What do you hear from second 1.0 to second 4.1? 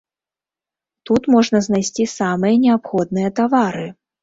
Тут можна знайсці самыя неабходныя тавары.